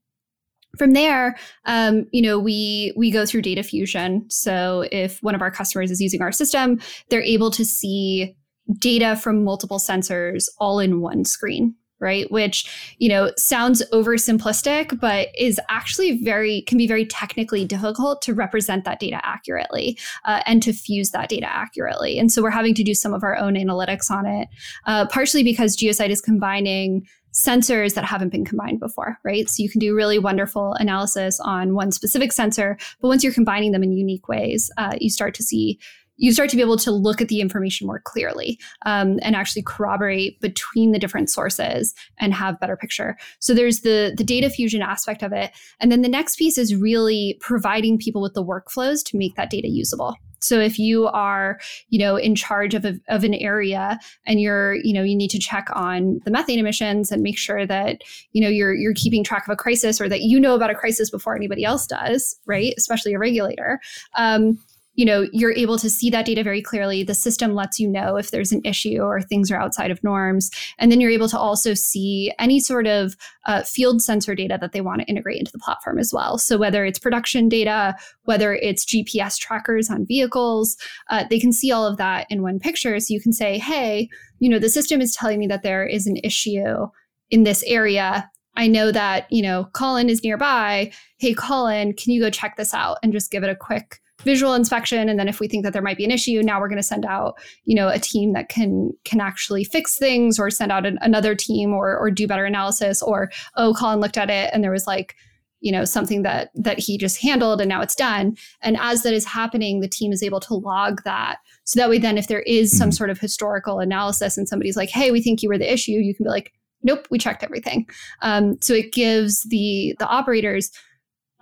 [0.76, 4.28] From there um, you know we we go through data fusion.
[4.28, 8.36] So if one of our customers is using our system they're able to see
[8.78, 15.28] data from multiple sensors all in one screen right which you know sounds oversimplistic but
[15.36, 20.62] is actually very can be very technically difficult to represent that data accurately uh, and
[20.62, 23.54] to fuse that data accurately and so we're having to do some of our own
[23.54, 24.48] analytics on it
[24.86, 29.48] uh, partially because geosite is combining sensors that haven't been combined before, right?
[29.48, 33.72] So you can do really wonderful analysis on one specific sensor, but once you're combining
[33.72, 35.78] them in unique ways, uh, you start to see
[36.20, 39.62] you start to be able to look at the information more clearly um, and actually
[39.62, 44.82] corroborate between the different sources and have better picture so there's the the data fusion
[44.82, 49.02] aspect of it and then the next piece is really providing people with the workflows
[49.04, 52.98] to make that data usable so if you are, you know, in charge of, a,
[53.08, 57.12] of an area and you're, you know, you need to check on the methane emissions
[57.12, 58.00] and make sure that,
[58.32, 60.74] you know, you're you're keeping track of a crisis or that you know about a
[60.74, 62.74] crisis before anybody else does, right?
[62.76, 63.80] Especially a regulator.
[64.16, 64.58] Um,
[65.00, 67.02] you know you're able to see that data very clearly.
[67.02, 70.50] The system lets you know if there's an issue or things are outside of norms.
[70.78, 74.72] And then you're able to also see any sort of uh, field sensor data that
[74.72, 76.36] they want to integrate into the platform as well.
[76.36, 80.76] So whether it's production data whether it's gps trackers on vehicles
[81.08, 83.00] uh, they can see all of that in one picture.
[83.00, 86.06] So you can say hey you know the system is telling me that there is
[86.06, 86.88] an issue
[87.30, 88.30] in this area.
[88.56, 90.92] I know that, you know, Colin is nearby.
[91.18, 94.54] Hey, Colin, can you go check this out and just give it a quick visual
[94.54, 96.76] inspection and then if we think that there might be an issue now we're going
[96.76, 100.72] to send out you know a team that can can actually fix things or send
[100.72, 103.02] out an, another team or or do better analysis.
[103.02, 105.16] Or oh colin looked at it and there was like
[105.60, 108.36] you know something that that he just handled and now it's done.
[108.62, 111.38] And as that is happening the team is able to log that.
[111.64, 112.94] So that way then if there is some mm-hmm.
[112.94, 116.14] sort of historical analysis and somebody's like hey we think you were the issue you
[116.14, 116.52] can be like
[116.82, 117.88] nope we checked everything.
[118.22, 120.70] Um, so it gives the the operators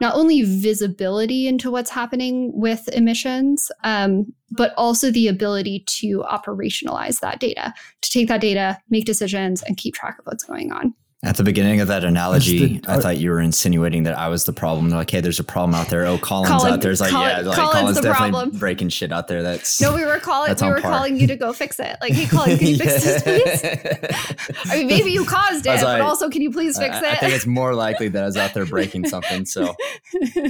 [0.00, 7.20] not only visibility into what's happening with emissions, um, but also the ability to operationalize
[7.20, 10.94] that data, to take that data, make decisions, and keep track of what's going on.
[11.24, 14.44] At the beginning of that analogy, the, I thought you were insinuating that I was
[14.44, 14.88] the problem.
[14.88, 16.06] They're like, hey, there's a problem out there.
[16.06, 16.92] Oh, Colin's Colin, out there.
[16.92, 18.50] It's like, Colin, yeah, like Colin's, Colin's definitely problem.
[18.56, 19.42] breaking shit out there.
[19.42, 20.92] That's no, we were calling, we were par.
[20.92, 21.96] calling you to go fix it.
[22.00, 24.72] Like, hey, Colin, can you fix this, please?
[24.72, 27.12] I mean, maybe you caused it, like, but also, can you please fix I, it?
[27.14, 29.44] I think it's more likely that I was out there breaking something.
[29.44, 29.74] So,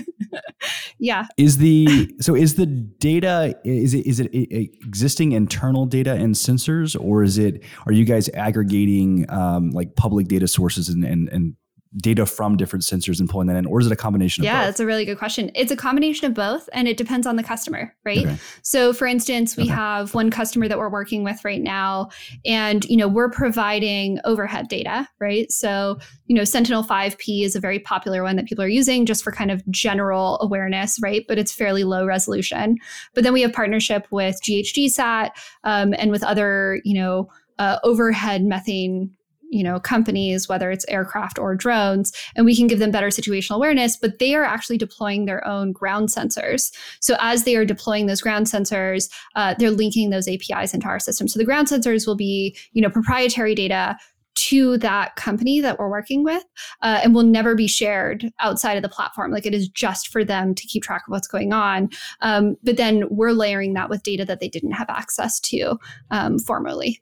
[0.98, 1.28] yeah.
[1.38, 6.94] Is the so is the data is it is it existing internal data and sensors,
[7.00, 10.46] or is it are you guys aggregating um, like public data?
[10.58, 11.56] Sources and, and, and
[11.96, 14.60] data from different sensors and pulling that in, or is it a combination of yeah,
[14.60, 14.66] both?
[14.66, 15.50] that's a really good question.
[15.54, 18.26] It's a combination of both, and it depends on the customer, right?
[18.26, 18.36] Okay.
[18.62, 19.72] So, for instance, we okay.
[19.72, 22.10] have one customer that we're working with right now,
[22.44, 25.50] and you know we're providing overhead data, right?
[25.50, 29.24] So, you know, Sentinel 5P is a very popular one that people are using just
[29.24, 31.24] for kind of general awareness, right?
[31.26, 32.76] But it's fairly low resolution.
[33.14, 35.30] But then we have partnership with GHGSat
[35.64, 37.28] um, and with other, you know.
[37.60, 39.10] Uh, overhead methane
[39.50, 43.56] you know companies whether it's aircraft or drones and we can give them better situational
[43.56, 46.72] awareness but they are actually deploying their own ground sensors.
[47.00, 51.00] So as they are deploying those ground sensors uh, they're linking those apis into our
[51.00, 51.28] system.
[51.28, 53.96] So the ground sensors will be you know proprietary data
[54.38, 56.44] to that company that we're working with
[56.82, 59.32] uh, and will never be shared outside of the platform.
[59.32, 61.90] Like it is just for them to keep track of what's going on.
[62.20, 65.78] Um, but then we're layering that with data that they didn't have access to
[66.12, 67.00] um, formerly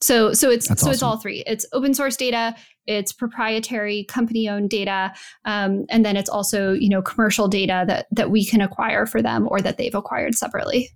[0.00, 0.94] so so it's That's so awesome.
[0.94, 1.42] it's all three.
[1.46, 2.54] It's open source data,
[2.86, 5.12] it's proprietary company owned data,
[5.44, 9.20] um, and then it's also you know commercial data that that we can acquire for
[9.20, 10.90] them or that they've acquired separately.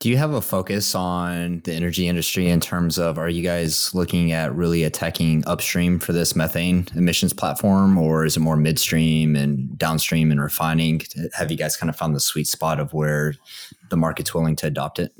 [0.00, 3.94] Do you have a focus on the energy industry in terms of are you guys
[3.94, 9.36] looking at really attacking upstream for this methane emissions platform, or is it more midstream
[9.36, 11.02] and downstream and refining?
[11.34, 13.34] Have you guys kind of found the sweet spot of where
[13.90, 15.12] the market's willing to adopt it?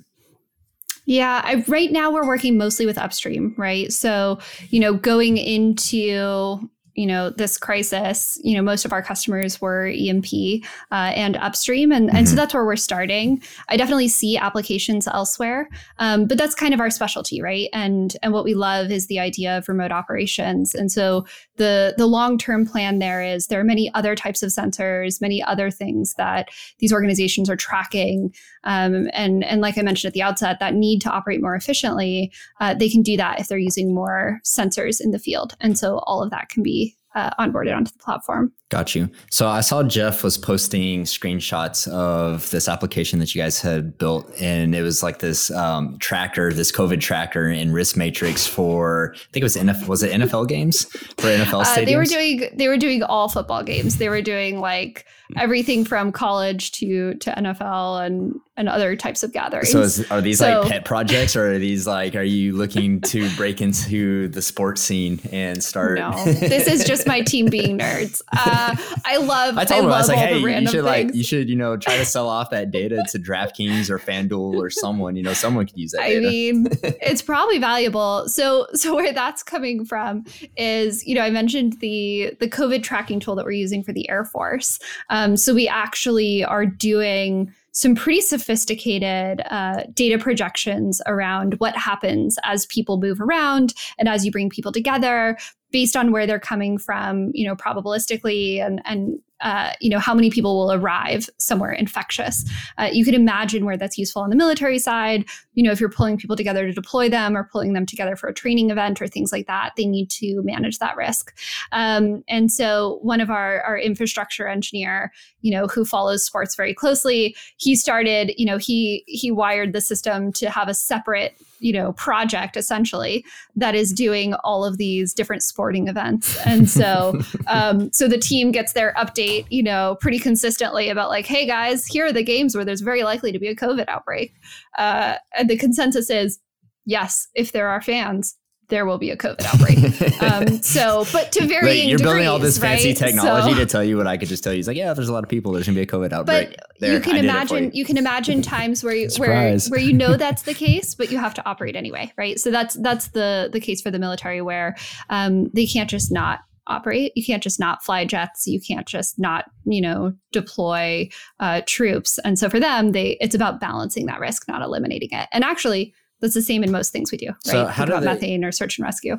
[1.11, 3.93] Yeah, I, right now we're working mostly with upstream, right?
[3.93, 9.59] So, you know, going into you know this crisis you know most of our customers
[9.59, 12.17] were E&P uh, and upstream and, mm-hmm.
[12.17, 12.41] and so mm-hmm.
[12.41, 15.67] that's where we're starting i definitely see applications elsewhere
[15.99, 19.19] um, but that's kind of our specialty right and and what we love is the
[19.19, 21.25] idea of remote operations and so
[21.57, 25.43] the the long term plan there is there are many other types of sensors many
[25.43, 28.35] other things that these organizations are tracking
[28.65, 32.31] um, and and like i mentioned at the outset that need to operate more efficiently
[32.61, 35.99] uh, they can do that if they're using more sensors in the field and so
[36.01, 38.53] all of that can be uh, onboarded onto the platform.
[38.71, 39.11] Got you.
[39.31, 44.33] So I saw Jeff was posting screenshots of this application that you guys had built,
[44.41, 49.19] and it was like this um, tracker, this COVID tracker and Risk Matrix for I
[49.33, 49.89] think it was NFL.
[49.89, 51.79] Was it NFL games for NFL stadiums?
[51.79, 53.97] Uh, they were doing they were doing all football games.
[53.97, 55.05] They were doing like
[55.37, 59.73] everything from college to to NFL and and other types of gatherings.
[59.73, 63.01] So is, are these so, like pet projects, or are these like are you looking
[63.03, 65.99] to break into the sports scene and start?
[65.99, 68.23] No, this is just my team being nerds.
[68.69, 69.59] yeah, I love.
[69.59, 71.77] I told I him I was like, hey, you should like you should you know
[71.77, 75.17] try to sell off that data to DraftKings or FanDuel or someone.
[75.17, 76.03] You know, someone could use that.
[76.03, 76.29] I data.
[76.29, 78.29] mean, it's probably valuable.
[78.29, 80.25] So, so where that's coming from
[80.57, 84.09] is, you know, I mentioned the the COVID tracking tool that we're using for the
[84.09, 84.79] Air Force.
[85.09, 92.37] Um, so we actually are doing some pretty sophisticated uh, data projections around what happens
[92.45, 95.39] as people move around and as you bring people together
[95.71, 100.15] based on where they're coming from, you know, probabilistically and and uh, you know how
[100.15, 102.45] many people will arrive somewhere infectious.
[102.79, 105.25] Uh, you could imagine where that's useful on the military side.
[105.55, 108.29] You know, if you're pulling people together to deploy them or pulling them together for
[108.29, 111.35] a training event or things like that, they need to manage that risk.
[111.73, 116.75] Um, and so, one of our our infrastructure engineer, you know, who follows sports very
[116.75, 118.33] closely, he started.
[118.37, 123.25] You know, he he wired the system to have a separate you know project essentially
[123.55, 126.37] that is doing all of these different sporting events.
[126.45, 131.27] And so um, so the team gets their update you know pretty consistently about like
[131.27, 134.35] hey guys here are the games where there's very likely to be a covid outbreak.
[134.77, 136.39] Uh, and the consensus is
[136.87, 138.37] yes if there are fans
[138.71, 139.79] there will be a COVID outbreak.
[140.21, 142.97] Um, so, but to varying you're building all degrees, this fancy right?
[142.97, 144.59] technology So- to tell you what I could just tell you.
[144.59, 146.51] It's like, yeah, there's a lot of people, there's gonna be a COVID outbreak.
[146.57, 147.71] but There, you can I did it for imagine you.
[147.75, 147.85] you.
[147.85, 151.35] can imagine times where you, where where you know that's the case but you have
[151.35, 154.77] to operate anyway right so that's that's the the case for the military where
[155.09, 159.19] um, they can't just not operate you can't just not fly jets you can't just
[159.19, 161.09] not you know deploy
[161.41, 165.29] uh, troops and so for them they it's about balancing that risk not eliminating it
[165.33, 167.93] and actually that's the same in most things we do right So how Think do
[167.95, 169.17] about they- methane or search and rescue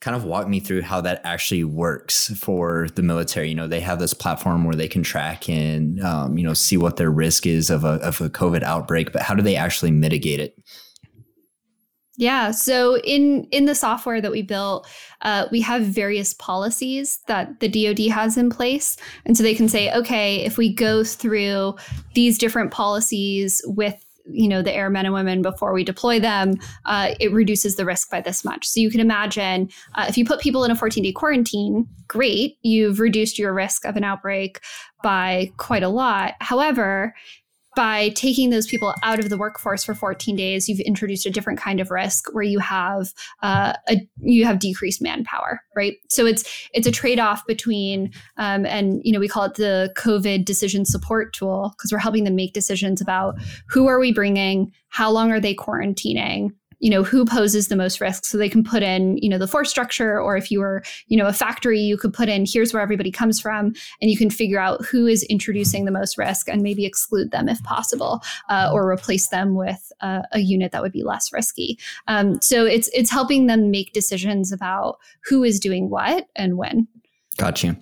[0.00, 3.48] kind of walk me through how that actually works for the military.
[3.48, 6.76] You know, they have this platform where they can track and um, you know see
[6.76, 9.92] what their risk is of a of a COVID outbreak, but how do they actually
[9.92, 10.56] mitigate it?
[12.16, 12.50] Yeah.
[12.52, 14.86] So in in the software that we built,
[15.22, 19.68] uh, we have various policies that the DoD has in place, and so they can
[19.70, 21.76] say, okay, if we go through
[22.14, 26.54] these different policies with you know the airmen and women before we deploy them,
[26.86, 28.66] uh, it reduces the risk by this much.
[28.66, 32.58] So you can imagine uh, if you put people in a 14 day quarantine, great,
[32.62, 34.60] you've reduced your risk of an outbreak
[35.02, 36.34] by quite a lot.
[36.40, 37.14] However,
[37.74, 41.58] by taking those people out of the workforce for 14 days, you've introduced a different
[41.58, 45.96] kind of risk where you have uh, a you have decreased manpower, right?
[46.08, 49.92] So it's it's a trade off between um, and you know we call it the
[49.96, 53.36] COVID decision support tool because we're helping them make decisions about
[53.68, 56.50] who are we bringing, how long are they quarantining,
[56.84, 58.26] you know who poses the most risk.
[58.26, 61.16] So they can put in you know the force structure or if you were you
[61.16, 64.28] know a factory you could put in here's where everybody comes from and you can
[64.28, 68.68] figure out who is introducing the most risk and maybe exclude them if possible uh,
[68.70, 71.78] or replace them with uh, a unit that would be less risky.
[72.06, 76.86] Um, so it's it's helping them make decisions about who is doing what and when
[77.36, 77.76] Got you.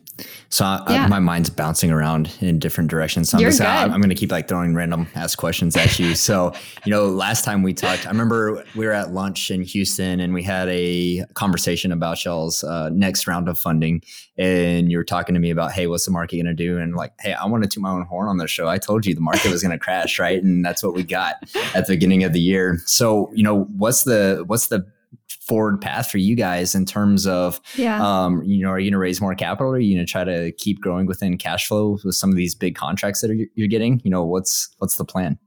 [0.50, 3.30] So I, I- my mind's bouncing around in different directions.
[3.30, 3.66] So I'm, You're just, good.
[3.66, 6.14] I'm going to keep like throwing random ass questions at you.
[6.14, 6.52] so,
[6.84, 10.32] you know, last time we talked, I remember we were at lunch in Houston and
[10.32, 14.02] we had a conversation about y'all's uh, next round of funding.
[14.38, 16.78] And you were talking to me about, hey, what's the market going to do?
[16.78, 18.68] And like, hey, I want to toot my own horn on this show.
[18.68, 20.42] I told you the market was going to crash, right?
[20.42, 21.36] And that's what we got
[21.74, 22.78] at the beginning of the year.
[22.86, 24.86] So, you know, what's the what's the
[25.46, 28.92] forward path for you guys in terms of yeah um, you know, are you going
[28.92, 29.72] to raise more capital?
[29.72, 32.36] Or are you going to try to keep growing within cash flow with some of
[32.36, 34.00] these big contracts that are, you're getting?
[34.04, 35.38] You know, what's what's the plan?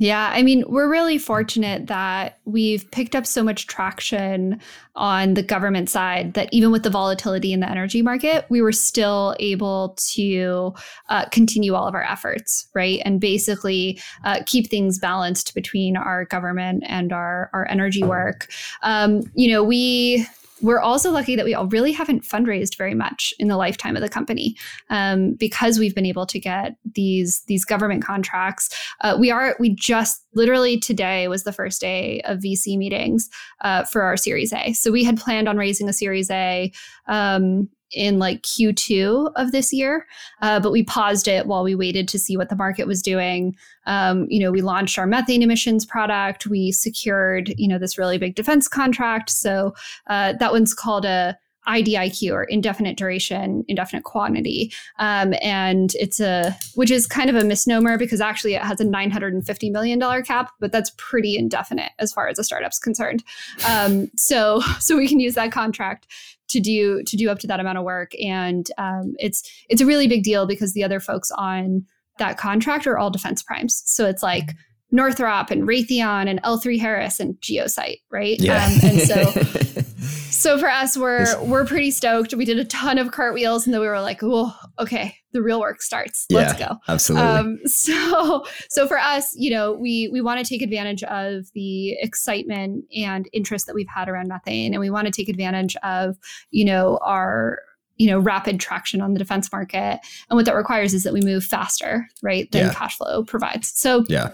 [0.00, 4.60] Yeah, I mean, we're really fortunate that we've picked up so much traction
[4.94, 8.70] on the government side that even with the volatility in the energy market, we were
[8.70, 10.72] still able to
[11.08, 13.02] uh, continue all of our efforts, right?
[13.04, 18.48] And basically uh, keep things balanced between our government and our, our energy work.
[18.84, 20.24] Um, you know, we
[20.60, 24.02] we're also lucky that we all really haven't fundraised very much in the lifetime of
[24.02, 24.56] the company
[24.90, 28.68] um, because we've been able to get these these government contracts.
[29.00, 33.28] Uh, we are we just literally today was the first day of VC meetings
[33.62, 34.72] uh, for our Series A.
[34.72, 36.72] So we had planned on raising a Series A.
[37.06, 40.06] Um, in like Q2 of this year,
[40.42, 43.56] uh, but we paused it while we waited to see what the market was doing.
[43.86, 46.46] Um, you know, we launched our methane emissions product.
[46.46, 49.30] We secured, you know, this really big defense contract.
[49.30, 49.74] So
[50.08, 54.72] uh, that one's called a IDIQ or indefinite duration, indefinite quantity.
[54.98, 58.84] Um, and it's a, which is kind of a misnomer because actually it has a
[58.84, 63.22] $950 million cap, but that's pretty indefinite as far as a startup's concerned.
[63.68, 66.06] Um, so, so we can use that contract
[66.48, 68.12] to do, to do up to that amount of work.
[68.22, 71.84] And um, it's, it's a really big deal because the other folks on
[72.18, 73.82] that contract are all defense primes.
[73.86, 74.50] So it's like
[74.90, 78.40] Northrop and Raytheon and L3 Harris and Geosite, right?
[78.40, 79.32] Um, and so
[80.00, 82.34] so for us, we're we're pretty stoked.
[82.34, 85.60] We did a ton of cartwheels, and then we were like, "Oh, okay, the real
[85.60, 86.26] work starts.
[86.30, 87.26] Let's Yeah, go." Absolutely.
[87.28, 91.92] Um, so so for us, you know, we we want to take advantage of the
[92.00, 96.16] excitement and interest that we've had around methane, and we want to take advantage of
[96.50, 97.58] you know our
[97.96, 99.98] you know rapid traction on the defense market,
[100.30, 102.74] and what that requires is that we move faster, right, than Yeah.
[102.74, 103.72] cash flow provides.
[103.76, 104.30] So yeah.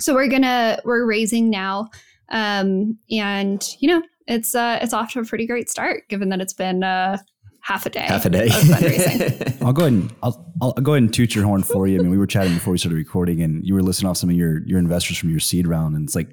[0.00, 1.88] so we're gonna we're raising now,
[2.30, 6.40] um, and you know it's uh it's off to a pretty great start given that
[6.40, 7.16] it's been uh
[7.60, 8.46] half a day Half a day.
[8.46, 9.62] of fundraising.
[9.66, 11.98] I'll go ahead and I'll, I'll go ahead and toot your horn for you.
[11.98, 14.30] I mean, we were chatting before we started recording, and you were listing off some
[14.30, 16.28] of your your investors from your seed round, and it's like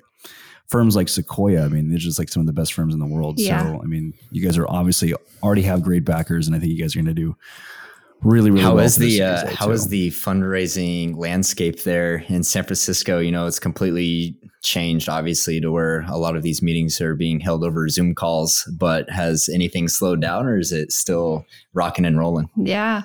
[0.68, 1.66] firms like Sequoia.
[1.66, 3.40] I mean, they're just like some of the best firms in the world.
[3.40, 3.64] Yeah.
[3.64, 6.80] So, I mean, you guys are obviously already have great backers, and I think you
[6.80, 7.36] guys are going to do
[8.24, 8.86] really, really How well.
[8.86, 9.72] is the uh, series, how too.
[9.74, 13.20] is the fundraising landscape there in San Francisco?
[13.20, 17.40] You know, it's completely changed, obviously, to where a lot of these meetings are being
[17.40, 18.68] held over Zoom calls.
[18.78, 22.50] But has anything slowed down, or is it still rocking and rolling?
[22.58, 23.04] yeah.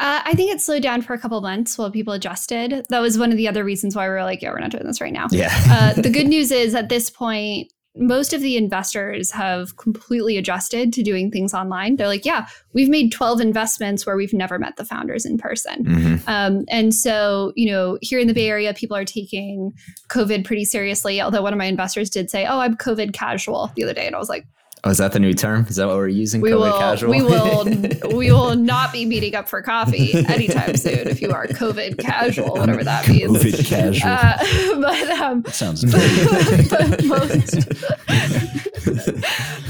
[0.00, 2.84] Uh, I think it slowed down for a couple months while people adjusted.
[2.88, 4.84] That was one of the other reasons why we were like, yeah, we're not doing
[4.84, 5.28] this right now.
[5.30, 10.38] Yeah, Uh, the good news is at this point, most of the investors have completely
[10.38, 11.96] adjusted to doing things online.
[11.96, 15.84] They're like, yeah, we've made 12 investments where we've never met the founders in person.
[15.84, 16.22] Mhm.
[16.26, 19.72] Um, and so, you know, here in the Bay Area, people are taking
[20.08, 21.20] COVID pretty seriously.
[21.20, 24.16] Although one of my investors did say, "Oh, I'm COVID casual" the other day, and
[24.16, 24.46] I was like,
[24.84, 25.64] Oh, is that the new term?
[25.68, 26.40] Is that what we're using?
[26.40, 27.10] "We COVID will, casual.
[27.10, 27.64] we will,
[28.16, 32.54] we will not be meeting up for coffee anytime soon if you are COVID casual,
[32.56, 34.10] whatever that means." COVID casual?
[34.10, 35.84] Uh, but um, Sounds
[36.70, 37.54] but most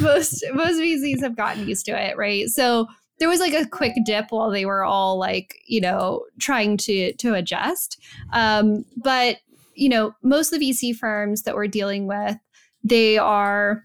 [0.01, 2.49] most most VCs have gotten used to it, right?
[2.49, 2.87] So
[3.19, 7.13] there was like a quick dip while they were all like, you know, trying to
[7.15, 8.03] to adjust.
[8.33, 9.37] Um, but
[9.75, 12.39] you know, most of the VC firms that we're dealing with,
[12.83, 13.85] they are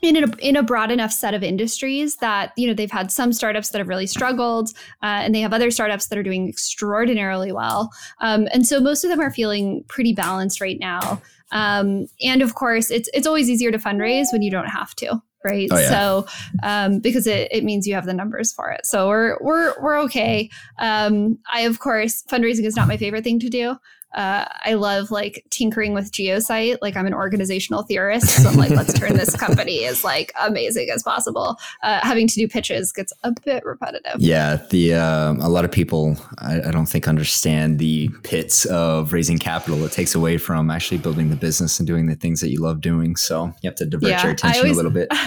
[0.00, 3.32] in a, in a broad enough set of industries that you know they've had some
[3.32, 4.70] startups that have really struggled
[5.02, 7.90] uh, and they have other startups that are doing extraordinarily well.
[8.20, 11.20] Um, and so most of them are feeling pretty balanced right now.
[11.52, 15.22] Um, and of course it's it's always easier to fundraise when you don't have to
[15.44, 15.68] right?
[15.72, 15.88] Oh, yeah.
[15.88, 16.26] so
[16.62, 18.86] um, because it, it means you have the numbers for it.
[18.86, 20.48] So we're we're we're okay.
[20.78, 23.76] Um, i of course fundraising is not my favorite thing to do
[24.14, 26.78] uh, I love like tinkering with geosite.
[26.82, 30.88] Like I'm an organizational theorist, so I'm like, let's turn this company as like amazing
[30.94, 31.58] as possible.
[31.82, 34.16] Uh, having to do pitches gets a bit repetitive.
[34.18, 39.12] Yeah, the um, a lot of people I, I don't think understand the pits of
[39.12, 39.84] raising capital.
[39.84, 42.80] It takes away from actually building the business and doing the things that you love
[42.80, 43.16] doing.
[43.16, 45.08] So you have to divert Yeah, your attention always- a little bit.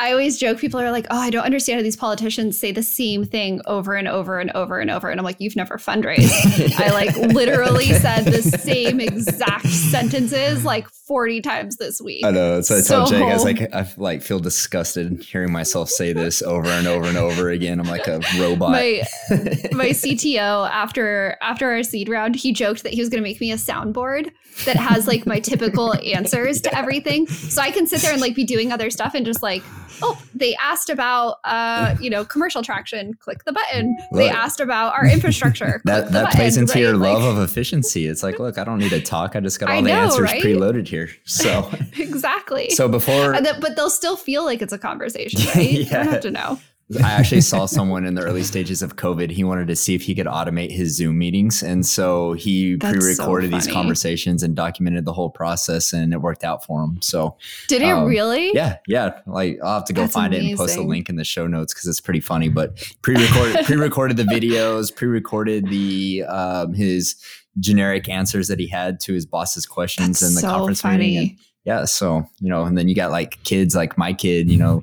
[0.00, 2.82] I always joke people are like, "Oh, I don't understand how these politicians say the
[2.84, 6.78] same thing over and over and over and over." And I'm like, "You've never fundraised."
[6.80, 12.24] I like literally said the same exact sentences like 40 times this week.
[12.24, 12.60] I know.
[12.60, 16.12] So I told Jake, I was So- like, I like feel disgusted hearing myself say
[16.12, 17.80] this over and over and over again.
[17.80, 18.70] I'm like a robot.
[18.70, 19.02] my
[19.72, 23.40] my CTO after after our seed round, he joked that he was going to make
[23.40, 24.30] me a soundboard
[24.64, 28.34] that has like my typical answers to everything, so I can sit there and like
[28.34, 29.62] be doing other stuff and just like,
[30.02, 33.96] oh, they asked about uh you know commercial traction, click the button.
[34.12, 35.80] They asked about our infrastructure.
[35.84, 37.12] that that plays button, into your right?
[37.12, 38.06] love Like, of efficiency.
[38.06, 39.36] It's like, look, I don't need to talk.
[39.36, 40.42] I just got I all the know, answers right?
[40.42, 41.10] preloaded here.
[41.24, 42.70] So exactly.
[42.70, 45.70] so before but they'll still feel like it's a conversation, right?
[45.70, 46.58] You don't have to know.
[47.04, 49.30] I actually saw someone in the early stages of COVID.
[49.30, 51.62] He wanted to see if he could automate his Zoom meetings.
[51.62, 56.22] And so he That's pre so these conversations and documented the whole process, and it
[56.22, 56.98] worked out for him.
[57.02, 57.36] So,
[57.68, 58.52] Did it Um, really?
[58.54, 59.20] yeah, yeah.
[59.26, 61.46] Like, I'll have to go That's find it and post a link in the show
[61.46, 62.48] notes because it's pretty funny.
[62.48, 67.16] But pre recorded pre recorded the videos, pre recorded the um, his
[67.60, 70.98] generic answers that he had to his boss's questions That's in the so conference funny.
[70.98, 71.18] meeting.
[71.30, 71.38] And
[71.68, 74.82] yeah so you know and then you got like kids like my kid you know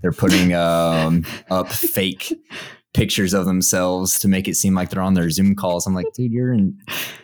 [0.00, 2.32] they're putting um up fake
[2.94, 6.06] pictures of themselves to make it seem like they're on their zoom calls i'm like
[6.14, 6.76] dude you're in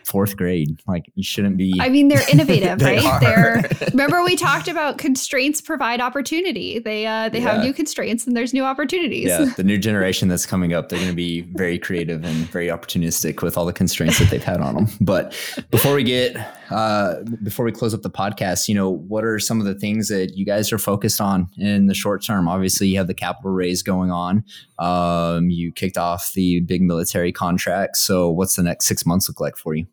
[0.03, 3.05] fourth grade like you shouldn't be I mean, they're innovative, They right?
[3.05, 3.19] are.
[3.19, 3.61] They're
[3.91, 6.79] remember we talked about constraints provide opportunity.
[6.79, 9.27] They uh, they have new constraints and there's new opportunities.
[9.27, 12.67] yeah the new generation that's coming up they're going to be very creative and very
[12.69, 15.31] opportunistic with all the constraints that they've had on them but
[15.69, 16.35] before we get
[16.71, 20.07] uh before we close up the podcast you know what are some of the things
[20.07, 23.51] that you guys are focused on in the short term obviously you have the capital
[23.51, 24.43] raise going on
[24.79, 27.97] um you kicked off the big military contract.
[27.97, 29.85] So what's the next six months look like for you?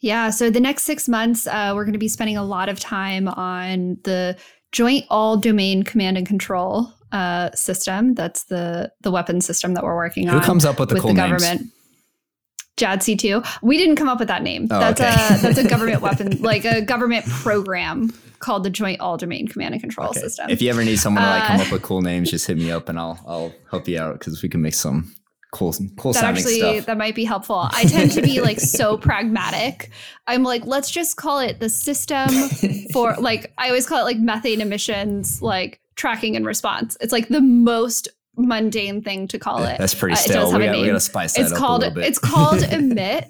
[0.00, 2.78] Yeah, So the next six months, uh, we're going to be spending a lot of
[2.78, 4.36] time on the
[4.72, 8.14] Joint All Domain Command and Control uh, system.
[8.14, 10.96] That's the the weapon system that we're working who on Who comes up with the
[10.96, 11.42] with cool the names
[12.76, 13.02] government.
[13.02, 13.58] JADC2.
[13.62, 14.68] We didn't come up with that name.
[14.70, 15.10] Oh, that's okay.
[15.10, 19.74] a that's a government weapon, like a government program called the Joint All Domain Command
[19.74, 20.20] and Control Okay.
[20.20, 20.50] System.
[20.50, 22.56] If you ever need someone to like come Uh, up with cool names, just hit
[22.58, 25.14] me up and I'll I'll help you out because we can make some
[25.52, 26.86] cool cool that sounding actually stuff.
[26.86, 27.68] that might be helpful.
[27.72, 29.90] I tend to be like so pragmatic.
[30.26, 32.28] I'm like, let's just call it the system
[32.92, 36.96] for like I always call it like methane emissions, like tracking and response.
[37.00, 39.78] It's like the most mundane thing to call it.
[39.78, 40.48] That's pretty Uh, it still.
[40.58, 40.86] We a got, we name.
[40.88, 42.08] got to spice that it's up called a little bit.
[42.08, 43.26] it's called emit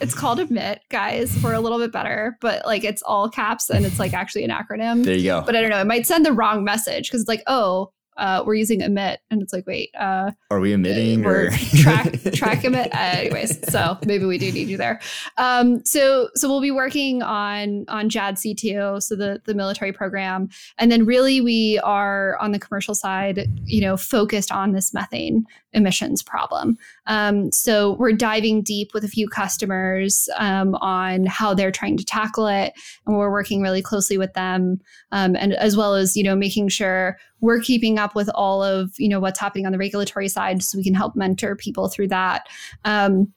[0.00, 3.86] it's called emit guys we're a little bit better but like it's all caps and
[3.86, 5.42] it's like actually an acronym there you go.
[5.46, 8.42] but i don't know it might send the wrong message because it's like oh uh,
[8.44, 12.94] we're using emit and it's like wait uh, Are we emitting or track track emit?
[12.94, 15.00] Uh, anyways so maybe we do need you there.
[15.38, 20.48] Um, so so we'll be working on on JADC2 so the the military program.
[20.78, 25.44] And then really we are on the commercial side you know focused on this methane
[25.72, 26.76] emissions problem.
[27.06, 32.04] Um, so we're diving deep with a few customers um, on how they're trying to
[32.04, 32.74] tackle it.
[33.06, 34.80] And we're working really closely with them
[35.12, 38.92] um, and as well as you know making sure we're keeping up with all of
[38.98, 42.08] you know what's happening on the regulatory side so we can help mentor people through
[42.08, 42.48] that.
[42.84, 43.32] Um,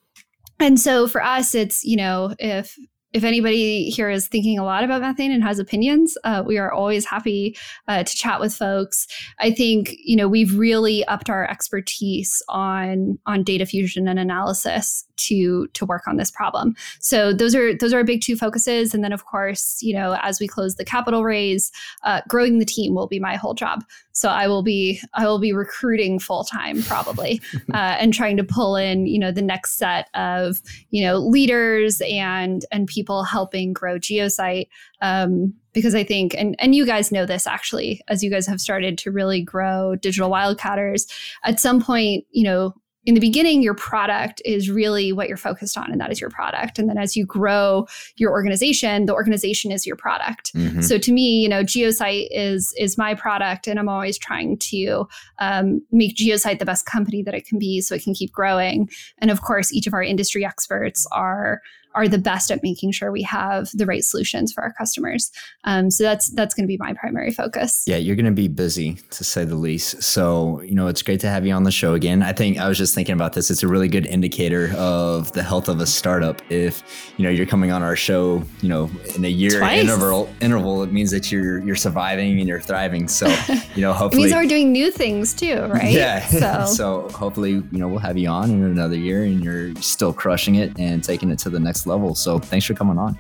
[0.60, 2.78] and so for us it's you know if
[3.14, 6.72] if anybody here is thinking a lot about methane and has opinions uh, we are
[6.72, 7.58] always happy
[7.88, 9.08] uh, to chat with folks.
[9.40, 15.06] I think you know we've really upped our expertise on on data fusion and analysis
[15.18, 16.76] to to work on this problem.
[17.00, 18.94] So those are those are our big two focuses.
[18.94, 21.72] And then of course you know as we close the capital raise
[22.04, 23.84] uh, growing the team will be my whole job
[24.16, 27.42] so I will be I will be recruiting full time probably,
[27.74, 32.02] uh, and trying to pull in you know the next set of you know leaders
[32.10, 34.70] and and people helping grow Geosite.
[35.02, 38.62] Um, because I think and and you guys know this actually as you guys have
[38.62, 41.12] started to really grow digital wildcatters
[41.44, 42.74] at some point you know
[43.06, 46.30] in the beginning your product is really what you're focused on and that is your
[46.30, 47.86] product and then as you grow
[48.18, 50.84] your organization the organization is your product Mhm.
[50.84, 55.08] so to me, you know, Geosite is is my product, and I'm always trying to
[55.40, 58.90] um, make Geosite the best company that it can be, so it can keep growing.
[59.20, 61.62] And of course, each of our industry experts are
[61.96, 65.32] are the best at making sure we have the right solutions for our customers.
[65.64, 67.84] Um, so that's that's going to be my primary focus.
[67.88, 70.04] Yeah, you're going to be busy to say the least.
[70.04, 72.22] So, you know, it's great to have you on the show again.
[72.22, 73.50] I think I was just thinking about this.
[73.50, 76.42] It's a really good indicator of the health of a startup.
[76.52, 79.84] If, you know, you're coming on our show, you know, in a year Twice.
[79.84, 83.08] interval, interval, it means that you're you're surviving and you're thriving.
[83.08, 83.28] So,
[83.76, 85.92] you know, It hopefully means we're doing new things too, right?
[85.92, 86.26] Yeah.
[86.36, 90.12] So, so hopefully, you know, we'll have you on in another year and you're still
[90.12, 92.16] crushing it and taking it to the next level.
[92.16, 93.18] So thanks for coming on.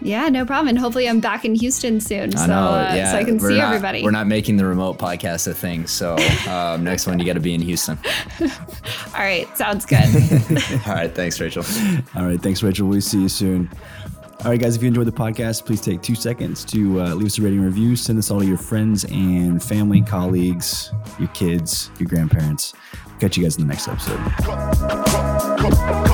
[0.00, 0.68] yeah, no problem.
[0.68, 2.54] And hopefully, I'm back in Houston soon, so I know.
[2.54, 4.02] uh, so I can see not- everybody.
[4.02, 5.86] We're not making the remote podcast a thing.
[5.86, 6.16] So
[6.50, 7.98] um, next one, you got to be in Houston.
[8.40, 10.02] All right, sounds good.
[10.86, 11.14] All right.
[11.14, 11.64] Thanks, Rachel.
[12.16, 12.40] All right.
[12.42, 12.88] Thanks, Rachel.
[12.88, 13.70] We'll see you soon.
[14.44, 17.26] All right, guys, if you enjoyed the podcast, please take two seconds to uh, leave
[17.26, 17.94] us a rating and review.
[17.94, 22.74] Send this all to your friends and family, colleagues, your kids, your grandparents.
[23.20, 24.18] Catch you guys in the next episode.
[24.42, 26.11] come, come,